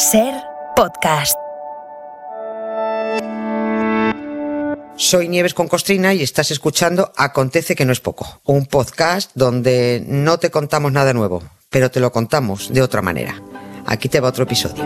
[0.00, 0.32] Ser
[0.76, 1.36] podcast.
[4.96, 10.02] Soy Nieves con Costrina y estás escuchando Acontece que no es poco, un podcast donde
[10.06, 13.42] no te contamos nada nuevo, pero te lo contamos de otra manera.
[13.84, 14.84] Aquí te va otro episodio.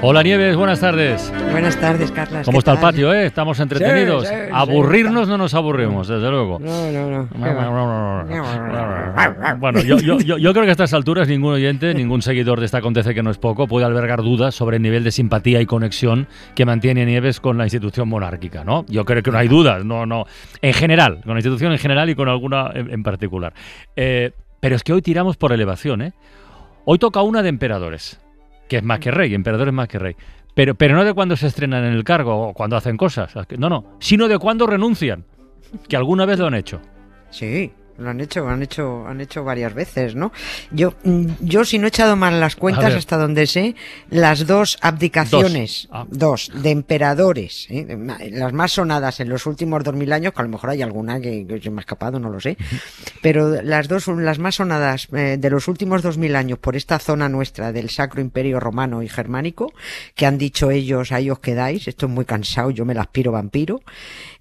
[0.00, 1.30] Hola Nieves, buenas tardes.
[1.50, 2.46] Buenas tardes, Carlas.
[2.46, 3.26] ¿Cómo ¿qué está el patio, eh?
[3.26, 4.26] Estamos entretenidos.
[4.26, 4.50] Sí, sí, sí.
[4.54, 6.58] Aburrirnos no nos aburrimos, desde luego.
[6.60, 7.28] No, no, no.
[9.58, 13.22] Bueno, yo, creo que a estas alturas ningún oyente, ningún seguidor de esta Acontece que
[13.22, 17.06] no es poco puede albergar dudas sobre el nivel de simpatía y conexión que mantiene
[17.06, 18.84] Nieves con la institución monárquica, ¿no?
[18.88, 20.24] Yo creo que no hay dudas, no, no.
[20.60, 23.54] En general, con la institución en general y con alguna en, particular.
[23.96, 26.12] Eh, pero es que hoy tiramos por elevación, ¿eh?
[26.84, 28.20] Hoy toca una de emperadores,
[28.68, 30.16] que es más que rey, emperador es más que rey.
[30.54, 33.68] Pero, pero no de cuando se estrenan en el cargo o cuando hacen cosas, no,
[33.68, 35.24] no, sino de cuando renuncian,
[35.88, 36.80] que alguna vez lo han hecho.
[37.30, 40.32] Sí, lo han hecho, han hecho, han hecho varias veces, ¿no?
[40.70, 43.74] Yo, mm, yo si no he echado mal las cuentas hasta donde sé,
[44.10, 45.88] las dos abdicaciones, Dos.
[45.90, 46.06] Ah.
[46.10, 47.98] dos, de emperadores, ¿eh?
[48.30, 51.20] Las más sonadas en los últimos dos mil años, que a lo mejor hay alguna
[51.20, 52.56] que, que se me ha escapado, no lo sé,
[53.22, 56.98] pero las dos, las más sonadas eh, de los últimos dos mil años por esta
[56.98, 59.72] zona nuestra del Sacro Imperio Romano y Germánico,
[60.14, 63.80] que han dicho ellos, ahí os quedáis, estoy muy cansado, yo me la aspiro vampiro,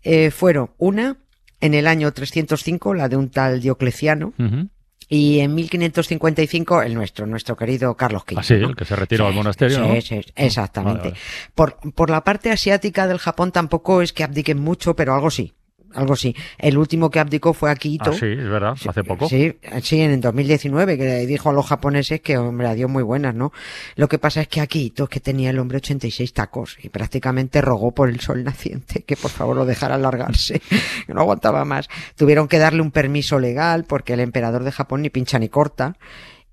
[0.03, 1.17] eh, fueron una
[1.61, 4.69] en el año 305, la de un tal Diocleciano, Ujú.
[5.09, 8.41] y en 1555 el nuestro, nuestro querido Carlos V.
[8.41, 10.01] Ah, el que se retiró al monasterio, Sí, ¿no?
[10.01, 10.99] sí, exactamente.
[10.99, 11.21] Vale, vale.
[11.53, 15.53] Por, por la parte asiática del Japón tampoco es que abdiquen mucho, pero algo sí.
[15.95, 16.35] Algo sí.
[16.57, 18.11] El último que abdicó fue Akihito.
[18.11, 19.27] Ah, sí, es verdad, hace poco.
[19.29, 23.33] Sí, sí, en el 2019, que dijo a los japoneses que, hombre, adiós muy buenas,
[23.33, 23.51] ¿no?
[23.95, 27.91] Lo que pasa es que Akihito, que tenía el hombre 86 tacos, y prácticamente rogó
[27.91, 30.59] por el sol naciente que por favor lo dejara alargarse,
[31.07, 31.87] que no aguantaba más.
[32.15, 35.97] Tuvieron que darle un permiso legal, porque el emperador de Japón ni pincha ni corta,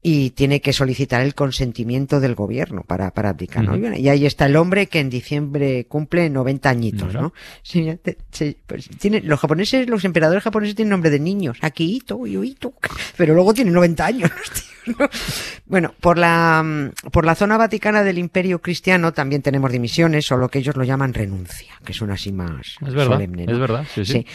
[0.04, 3.76] y tiene que solicitar el consentimiento del gobierno para, para abdicar, ¿no?
[3.96, 7.14] Y ahí está el hombre que en diciembre cumple 90 añitos.
[7.14, 7.32] ¿no?
[8.66, 11.58] Pues tiene, los japoneses, los emperadores japoneses tienen nombre de niños.
[11.60, 12.74] Akihito, Yuito.
[13.16, 14.30] Pero luego tienen 90 años.
[15.66, 20.36] Bueno, por la, mm, por la zona vaticana del imperio cristiano también tenemos dimisiones, o
[20.36, 23.52] lo que ellos lo llaman renuncia, que suena así más Es verdad, solemne, ¿no?
[23.52, 24.12] es verdad, sí, sí.
[24.12, 24.26] Sí.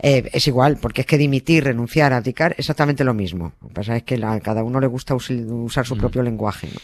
[0.00, 3.52] Eh, es igual, porque es que dimitir, renunciar, abdicar, exactamente lo mismo.
[3.60, 5.88] Lo que pasa es que a cada uno le gusta us- usar Mm.
[5.88, 6.68] su propio lenguaje.
[6.72, 6.80] ¿no?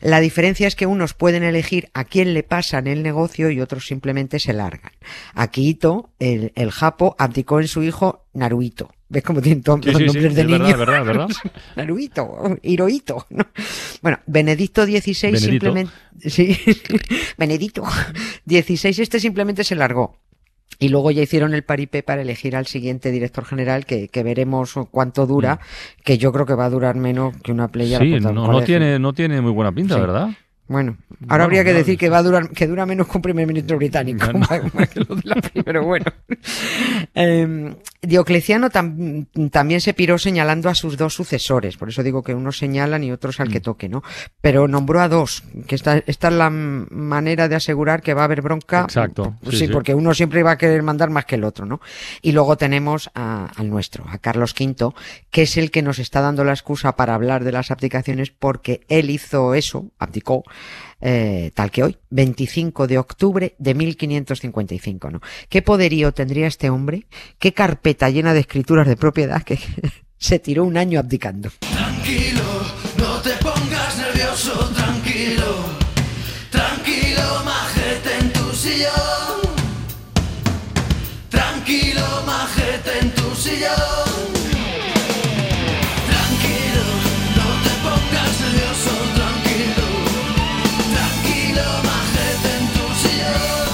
[0.00, 3.86] La diferencia es que unos pueden elegir a quién le pasan el negocio y otros
[3.86, 4.92] simplemente se largan.
[5.34, 8.90] Akihito, el, el japo, abdicó en su hijo Naruhito.
[9.14, 11.28] ¿Ves cómo tienen todos Sí, los sí, sí, nombres de es verdad, verdad.
[11.76, 13.26] Naruhito, Hirohito.
[13.30, 13.46] ¿no?
[14.02, 15.38] Bueno, Benedicto XVI Benedito.
[15.50, 15.92] simplemente.
[16.26, 16.58] Sí,
[17.38, 17.84] Benedicto
[18.46, 20.18] XVI este simplemente se largó.
[20.80, 24.74] Y luego ya hicieron el paripé para elegir al siguiente director general, que, que veremos
[24.90, 25.60] cuánto dura,
[26.02, 28.00] que yo creo que va a durar menos que una playa.
[28.00, 28.02] Mm.
[28.02, 29.96] Sí, no, no tiene, no tiene muy buena pinta.
[30.00, 30.30] ¿verdad?
[30.66, 33.18] Bueno, ahora Bueno, habría que claro, decir que va a durar, que dura menos que
[33.18, 34.40] un primer ministro británico, Bueno.
[34.50, 36.06] más- más que lo de la primera, pero bueno.
[37.14, 37.74] Eh,
[38.06, 42.58] Diocleciano tam- también se piró señalando a sus dos sucesores, por eso digo que unos
[42.58, 43.62] señalan y otros al que Mm.
[43.62, 44.02] toque, ¿no?
[44.40, 48.24] Pero nombró a dos, que esta, esta es la manera de asegurar que va a
[48.24, 48.82] haber bronca.
[48.82, 49.68] Exacto, Sí, sí, sí.
[49.68, 51.80] porque uno siempre va a querer mandar más que el otro, ¿no?
[52.22, 54.92] Y luego tenemos a- al nuestro, a Carlos V,
[55.30, 58.82] que es el que nos está dando la excusa para hablar de las abdicaciones porque
[58.88, 60.44] él hizo eso, abdicó,
[61.06, 65.20] eh, tal que hoy, 25 de octubre de 1555, ¿no?
[65.50, 67.04] ¿Qué poderío tendría este hombre?
[67.38, 69.58] ¿Qué carpeta llena de escrituras de propiedad que
[70.16, 71.50] se tiró un año abdicando?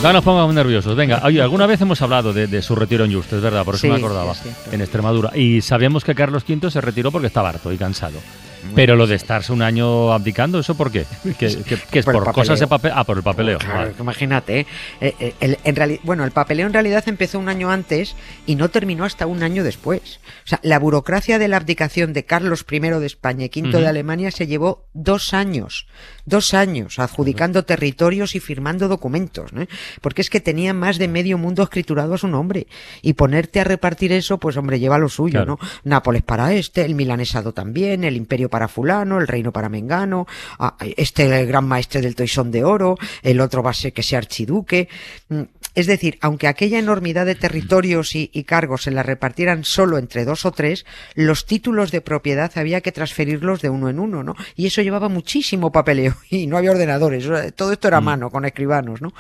[0.03, 0.97] No nos pongamos nerviosos.
[0.97, 3.75] Venga, oye, alguna vez hemos hablado de, de su retiro en Justo, es verdad, por
[3.75, 4.73] eso Sí, me acordaba, sí, es cierto.
[4.73, 5.37] en Extremadura.
[5.37, 8.19] Y sabíamos que Carlos V se retiró porque estaba harto y cansado.
[8.75, 11.05] Pero lo de estarse un año abdicando, ¿eso por qué?
[11.39, 12.93] ¿Qué, qué- qué es Por cosas de papel?
[12.95, 13.59] Ah, por el papeleo.
[13.59, 13.93] Claro, vale.
[13.95, 14.67] que imagínate, ¿eh?
[15.01, 18.15] Eh, eh, el- en reali- bueno, el papeleo en realidad empezó un año antes
[18.47, 20.21] y no terminó hasta un año después.
[20.45, 23.87] O sea, la burocracia de la abdicación de Carlos I de España y V de
[23.89, 25.87] Alemania se llevó dos años,
[26.27, 29.67] dos años adjudicando territorios y firmando documentos, ¿no?
[30.03, 32.67] Porque es que tenía más de medio mundo escriturado a su nombre
[33.03, 35.59] y ponerte a repartir eso, pues hombre, lleva lo suyo, Claro.
[35.61, 35.69] ¿no?
[35.85, 40.27] Nápoles para este, el milanesado también, el imperio para fulano, el reino para Mengano,
[40.97, 44.19] este el gran maestre del toisón de oro, el otro va a ser que sea
[44.19, 44.89] archiduque.
[45.29, 45.43] Mm,
[45.75, 50.25] Es decir, aunque aquella enormidad de territorios y, y cargos se la repartieran solo entre
[50.25, 54.35] dos o tres, los títulos de propiedad había que transferirlos de uno en uno, ¿no?
[54.57, 58.45] Y eso llevaba muchísimo papeleo y no había ordenadores, todo esto era a mano, con
[58.45, 59.13] escribanos, ¿no?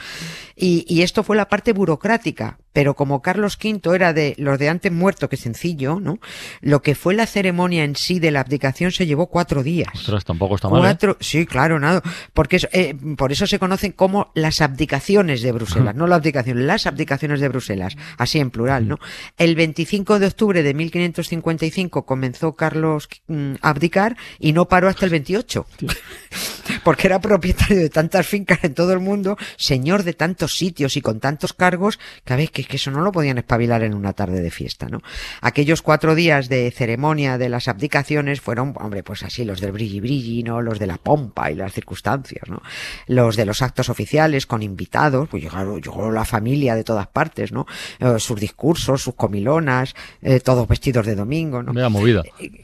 [0.57, 4.69] Y, y esto fue la parte burocrática, pero como Carlos V era de los de
[4.69, 6.19] antes muerto que sencillo, ¿no?
[6.61, 9.89] Lo que fue la ceremonia en sí de la abdicación se llevó cuatro días.
[9.95, 10.79] Ostras, tampoco está mal.
[10.79, 10.83] ¿eh?
[10.83, 12.03] Cuatro, sí, claro, nada.
[12.33, 16.67] Porque es- eh, por eso se conocen como las abdicaciones de Bruselas, no la abdicación,
[16.67, 18.99] las abdicaciones de Bruselas, así en plural, ¿no?
[19.37, 25.05] El 25 de octubre de 1555 comenzó Carlos mm, a abdicar y no paró hasta
[25.05, 25.67] el 28.
[26.85, 31.01] Porque era propietario de tantas fincas en todo el mundo, señor de tantos sitios y
[31.03, 34.13] con tantos cargos, que a ver, que, que eso no lo podían espabilar en una
[34.13, 35.03] tarde de fiesta, ¿no?
[35.41, 40.01] Aquellos cuatro días de ceremonia de las abdicaciones fueron, hombre, pues así, los del brilli
[40.01, 40.61] brilli, ¿no?
[40.63, 42.63] Los de la pompa y las circunstancias, ¿no?
[43.07, 47.53] Los de los actos oficiales con invitados, pues llegaron, llegó la familia de todas partes,
[47.53, 47.67] ¿no?
[47.99, 51.73] Eh, sus discursos, sus comilonas, eh, todos vestidos de domingo, ¿no?
[51.73, 52.23] Vaya movida.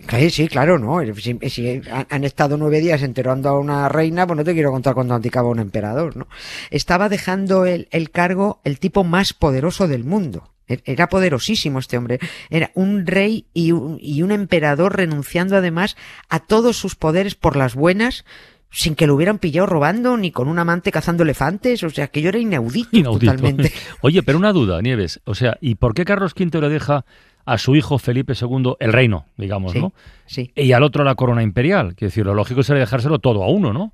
[0.09, 1.01] Sí, sí, claro, ¿no?
[1.15, 4.95] Si, si han estado nueve días enterando a una reina, pues no te quiero contar
[4.95, 6.29] cuando abdicaba un emperador, ¿no?
[6.71, 10.53] Estaba dejando el, el cargo el tipo más poderoso del mundo.
[10.69, 12.19] E- Era poderosísimo este hombre.
[12.51, 15.97] Era un rey y un, y un emperador renunciando además
[16.29, 18.25] a todos sus poderes por las buenas,
[18.71, 21.83] sin que lo hubieran pillado robando ni con un amante cazando elefantes.
[21.85, 23.33] O sea, que yo era inaudito, Inaudito.
[23.33, 23.73] totalmente.
[24.03, 25.21] Oye, pero una duda, Nieves.
[25.25, 27.05] O sea, ¿y por qué Carlos V le deja
[27.47, 29.95] a su hijo Felipe II el reino, digamos, Sí, ¿no?
[30.27, 30.53] sí.
[30.55, 31.95] Y al otro la corona imperial.
[31.95, 33.93] Quiero decir, lo lógico sería dejárselo todo a uno, ¿no?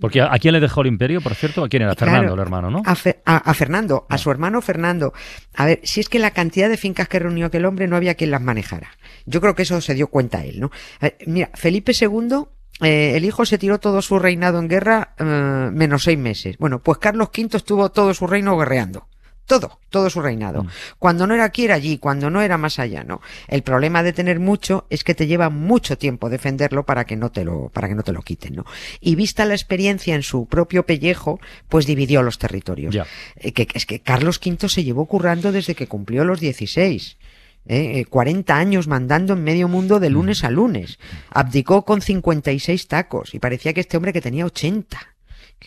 [0.00, 1.62] Porque ¿a a quién le dejó el imperio, por cierto?
[1.64, 1.94] ¿A quién era?
[1.94, 2.10] Claro.
[2.12, 2.82] Fernando, el hermano, ¿no?
[2.84, 5.12] A, Fe- a- a Fernando, a su hermano Fernando.
[5.54, 8.14] A ver, si es que la cantidad de fincas que reunió aquel hombre no había
[8.16, 8.88] quien las manejara.
[9.26, 10.70] Yo creo que eso se dio cuenta él, ¿no?
[11.00, 12.46] Ver, mira, Felipe II,
[12.80, 15.24] eh, el hijo se tiró todo su reinado en guerra eh,
[15.72, 16.56] menos seis meses.
[16.58, 19.06] Bueno, pues Carlos V estuvo todo su reino guerreando.
[19.52, 20.64] Todo, todo su reinado.
[20.98, 23.20] Cuando no era aquí era allí, cuando no era más allá, ¿no?
[23.48, 27.30] El problema de tener mucho es que te lleva mucho tiempo defenderlo para que no
[27.30, 28.64] te lo, para que no te lo quiten, ¿no?
[28.98, 31.38] Y vista la experiencia en su propio pellejo,
[31.68, 32.96] pues dividió los territorios.
[33.36, 37.18] Eh, que, es que Carlos V se llevó currando desde que cumplió los 16.
[37.66, 38.00] ¿eh?
[38.00, 40.98] Eh, 40 años mandando en medio mundo de lunes a lunes.
[41.28, 45.11] Abdicó con 56 tacos y parecía que este hombre que tenía 80.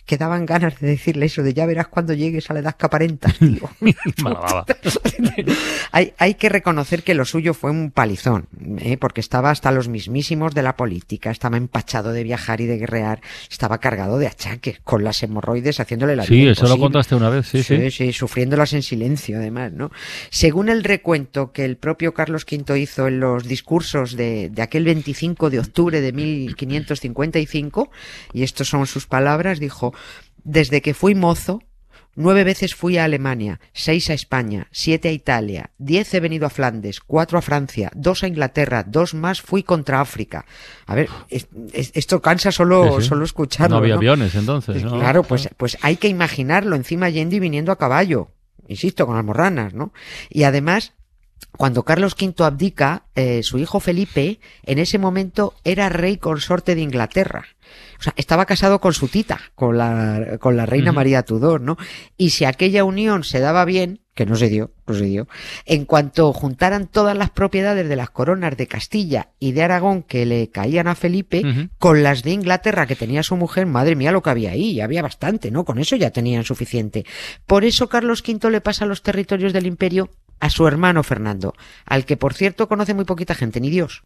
[0.06, 2.86] Que daban ganas de decirle eso de ya verás cuando llegues a la edad que
[2.86, 3.70] aparentas, tío.
[5.92, 8.48] Hay, hay que reconocer que lo suyo fue un palizón,
[8.80, 8.98] ¿eh?
[8.98, 13.22] porque estaba hasta los mismísimos de la política, estaba empachado de viajar y de guerrear,
[13.50, 17.30] estaba cargado de achaques, con las hemorroides haciéndole la Sí, vida eso lo contaste una
[17.30, 17.78] vez, sí, sí.
[17.78, 19.92] sí, sí, sufriéndolas en silencio, además, ¿no?
[20.30, 24.86] Según el recuento que el propio Carlos V hizo en los discursos de, de aquel
[24.86, 27.90] 25 de octubre de 1555,
[28.34, 29.85] y estas son sus palabras, dijo,
[30.44, 31.62] desde que fui mozo,
[32.18, 36.50] Nueve veces fui a Alemania, seis a España, siete a Italia, diez he venido a
[36.50, 40.46] Flandes, cuatro a Francia, dos a Inglaterra, dos más fui contra África.
[40.86, 43.10] A ver, es- es- esto cansa solo, Sí, sí.
[43.10, 43.76] solo escucharlo.
[43.76, 44.00] No había ¿no?
[44.00, 44.98] aviones entonces, ¿no?
[44.98, 48.30] Claro, pues, pues hay que imaginarlo encima yendo y viniendo a caballo.
[48.70, 49.92] Insisto, con almorranas, ¿no?
[50.30, 50.94] Y además,
[51.58, 56.82] cuando Carlos V abdica, eh, su hijo Felipe, en ese momento era rey consorte de
[56.82, 57.44] Inglaterra.
[58.00, 60.92] O sea, estaba casado con su tita, con la, con la reina.
[60.92, 61.78] María Tudor, ¿no?
[62.18, 65.28] Y si aquella unión se daba bien, que no se dio, no se dio,
[65.66, 70.26] en cuanto juntaran todas las propiedades de las coronas de Castilla y de Aragón que
[70.26, 71.44] le caían a Felipe,
[71.78, 74.86] con las de Inglaterra que tenía su mujer, madre mía lo que había ahí, ya
[74.86, 75.66] había bastante, ¿no?
[75.66, 77.06] Con eso ya tenían suficiente.
[77.46, 81.54] Por eso Carlos V le pasa los territorios del imperio a su hermano Fernando,
[81.86, 84.04] al que por cierto conoce muy poquita gente, ni Dios.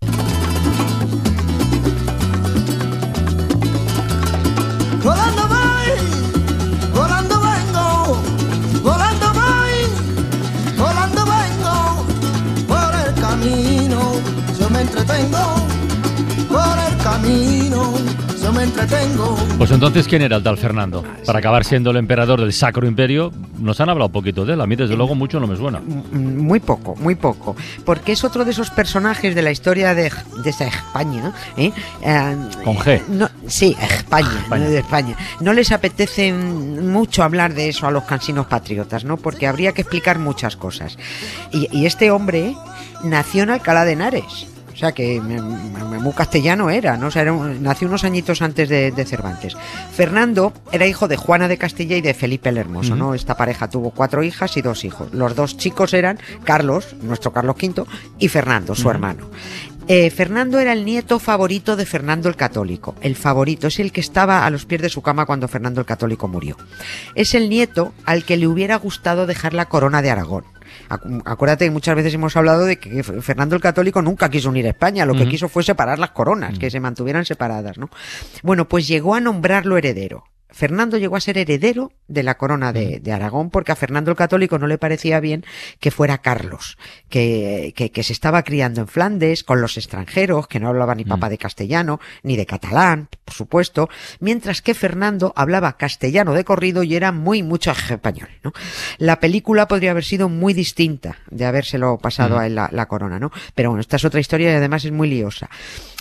[17.22, 17.94] Camino
[18.42, 19.36] yo me entretengo.
[19.58, 21.04] Pues entonces, ¿quién era el tal Fernando?
[21.26, 24.62] Para acabar siendo el emperador del Sacro Imperio, nos han hablado un poquito de él.
[24.62, 25.82] A mí, desde luego, mucho no me suena.
[25.82, 27.58] Muy poco, muy poco.
[27.86, 30.12] Porque es otro de esos personajes de la historia de,
[30.44, 31.34] de esa España.
[31.58, 31.74] ¿eh?
[32.02, 33.06] Eh, Con G.
[33.10, 34.64] No, sí, España, España.
[34.64, 35.16] no de España.
[35.42, 39.18] No les apetece mucho hablar de eso a los cansinos patriotas, ¿no?
[39.18, 40.98] Porque habría que explicar muchas cosas.
[41.52, 42.56] Y, y este hombre
[43.04, 44.48] nació en Alcalá de Henares.
[44.80, 47.08] O sea que muy castellano era, ¿no?
[47.08, 49.58] O sea, era un- nació unos añitos antes de, de Cervantes.
[49.92, 53.14] Fernando era hijo de Juana de Castilla y de Felipe el Hermoso, ¿no?
[53.14, 55.14] Esta pareja tuvo cuatro hijas y dos hijos.
[55.14, 57.84] Los dos chicos eran Carlos, nuestro Carlos V,
[58.20, 59.30] y Fernando, su hermano.
[59.90, 62.96] Eh, Fernando era el nieto favorito de Fernando el Católico.
[63.02, 65.88] El favorito es el que estaba a los pies de su cama cuando Fernando el
[65.88, 66.56] Católico murió.
[67.16, 70.46] Es el nieto al que le hubiera gustado dejar la corona de Aragón.
[70.90, 74.66] Acu- Acuérdate que muchas veces hemos hablado de que Fernando el Católico nunca quiso unir
[74.66, 77.90] a España, lo que quiso fue separar las coronas, que se mantuvieran separadas, ¿no?
[78.44, 80.24] Bueno, pues llegó a nombrarlo heredero.
[80.52, 84.18] Fernando llegó a ser heredero de la corona de, de Aragón porque a Fernando el
[84.18, 85.46] Católico no le parecía bien
[85.80, 86.78] que fuera Carlos,
[87.08, 91.06] que, que, que se estaba criando en Flandes con los extranjeros, que no hablaba ni
[91.06, 93.90] papa de castellano, ni de catalán, por supuesto,
[94.20, 98.54] mientras que Fernando hablaba castellano de corrido y era muy mucho español, ¿no?
[98.98, 103.20] La película podría haber sido muy distinta de habérselo pasado a él la, la corona,
[103.20, 103.32] ¿no?
[103.54, 105.50] Pero bueno, esta es otra historia y además es muy liosa.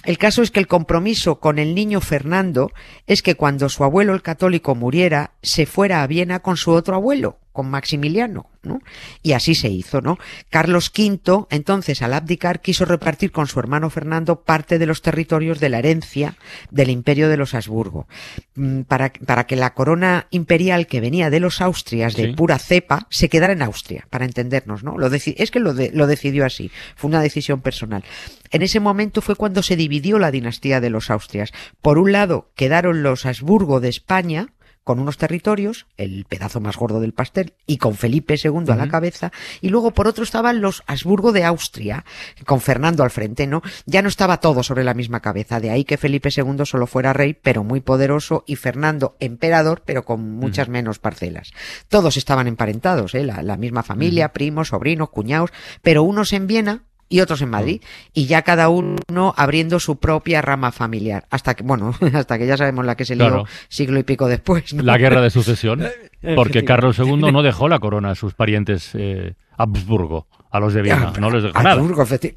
[0.04, 2.70] El caso es que el compromiso con el niño Fernando
[3.06, 6.94] es que cuando su abuelo el católico muriera, se fuera a Viena con su otro
[6.94, 8.78] abuelo, con Maximiliano, ¿no?
[9.20, 10.16] Y así se hizo, ¿no?
[10.48, 15.58] Carlos V, entonces, al abdicar, quiso repartir con su hermano Fernando parte de los territorios
[15.58, 16.36] de la herencia
[16.70, 18.06] del imperio de los Habsburgo,
[18.54, 22.32] mm, para, para que la corona imperial que venía de los Austrias, de Sí.
[22.34, 24.96] pura cepa, se quedara en Austria, para entendernos, ¿no?
[24.96, 28.04] Lo es que lo, de- lo decidió así, fue una decisión personal.
[28.52, 31.50] En ese momento fue cuando se dividió la dinastía de los Austrias.
[31.82, 34.52] Por un lado quedaron los Habsburgo de España,
[34.88, 38.88] con unos territorios, el pedazo más gordo del pastel, y con Felipe II a la
[38.88, 42.06] cabeza, y luego por otro estaban los Habsburgo de Austria,
[42.46, 43.60] con Fernando al frente, ¿no?
[43.84, 47.12] Ya no estaba todo sobre la misma cabeza, de ahí que Felipe II solo fuera
[47.12, 51.52] rey, pero muy poderoso, y Fernando emperador, pero con muchas menos parcelas.
[51.88, 53.24] Todos estaban emparentados, ¿eh?
[53.24, 55.50] La, la misma familia, primos, sobrinos, cuñados,
[55.82, 60.42] pero unos en Viena, y otros en Madrid, y ya cada uno abriendo su propia
[60.42, 63.44] rama familiar, hasta que, bueno, hasta que ya sabemos la que se lió Claro.
[63.68, 64.74] siglo y pico después.
[64.74, 64.82] ¿no?
[64.82, 65.82] La guerra de sucesión.
[66.36, 66.64] Porque.
[66.64, 71.12] Carlos II no dejó la corona a sus parientes eh, Habsburgo, a los de Viena.
[71.18, 71.82] No les dejó nada.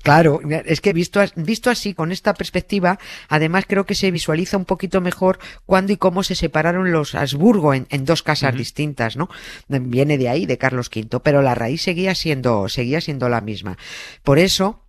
[0.02, 3.00] Claro, es que visto, visto así, con esta perspectiva,
[3.30, 7.74] además creo que se visualiza un poquito mejor cuándo y cómo se separaron los Habsburgo
[7.74, 9.30] en, en dos casas distintas, ¿no?
[9.68, 13.78] Viene de ahí, de Carlos V, pero la raíz seguía siendo, seguía siendo la misma.
[14.24, 14.86] Por eso,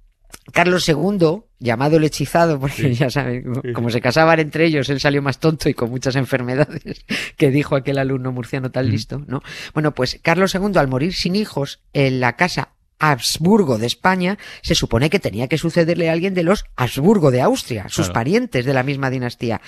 [0.53, 5.23] Carlos II, llamado el hechizado, porque ya saben, como se casaban entre ellos, él salió
[5.23, 7.05] más tonto y con muchas enfermedades,
[7.37, 9.43] que dijo aquel alumno murciano tan listo, ¿no?
[9.73, 12.71] Bueno, pues Carlos II, al morir sin hijos en la casa
[13.03, 17.43] Habsburgo de España, se supone que tenía que sucederle a alguien de los Habsburgo de
[17.43, 18.13] Austria, sus Claro.
[18.15, 19.61] parientes de la misma dinastía.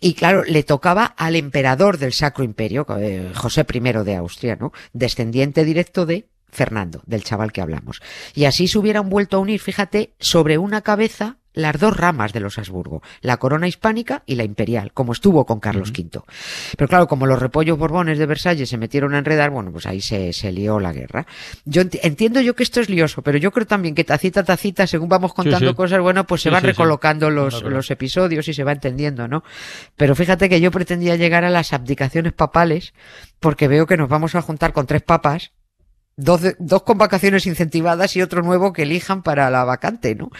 [0.00, 4.72] Y claro, le tocaba al emperador del Sacro Imperio, eh, José I de Austria, ¿no?
[4.94, 8.00] Descendiente directo de Fernando, del chaval que hablamos.
[8.34, 12.40] Y así se hubieran vuelto a unir, fíjate, sobre una cabeza las dos ramas de
[12.40, 16.20] los Habsburgo, la corona hispánica y la imperial, como estuvo con Carlos V.
[16.76, 20.00] Pero claro, como los repollos borbones de Versalles se metieron a enredar, bueno, pues ahí
[20.00, 21.26] se, se lió la guerra.
[21.64, 24.44] Yo enti- entiendo yo que esto es lioso, pero yo creo también que tacita a
[24.44, 25.74] tacita, según vamos contando sí.
[25.74, 29.42] cosas, bueno, pues se Sí, van recolocando los, los episodios y se va entendiendo, ¿no?
[29.96, 32.94] Pero fíjate que yo pretendía llegar a las abdicaciones papales,
[33.40, 35.50] porque veo que nos vamos a juntar con tres papas,
[36.18, 40.30] dos, de- dos con vacaciones incentivadas y otro nuevo que elijan para la vacante, ¿no?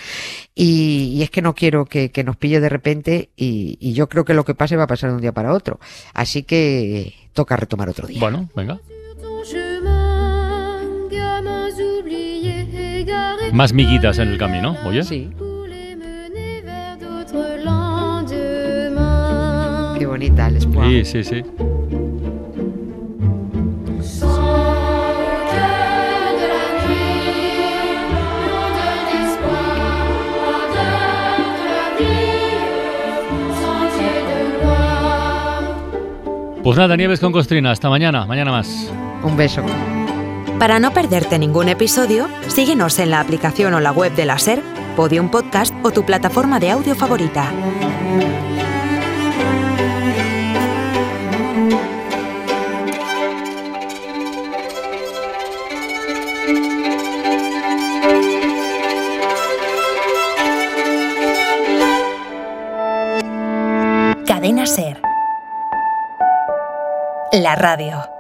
[0.55, 4.09] Y, y es que no quiero que, que nos pille de repente y, y yo
[4.11, 5.81] creo que lo que pase va a pasar de un día para otro.
[6.13, 8.21] Así que toca retomar otro día.
[8.21, 8.79] Bueno, venga.
[13.53, 15.03] Más miguitas en el camino, oye.
[15.03, 15.31] Sí,
[19.99, 20.61] qué bonita el.
[20.61, 21.43] Sí, sí, sí.
[36.69, 37.71] Pues nada, Nieves con Costrina.
[37.71, 38.27] Hasta mañana.
[38.27, 38.93] Mañana más.
[39.23, 39.63] Un beso.
[40.59, 44.63] Para no perderte ningún episodio, síguenos en la aplicación o la web de la SER,
[44.95, 47.51] Podium Podcast o tu plataforma de audio favorita.
[67.41, 68.18] La radio.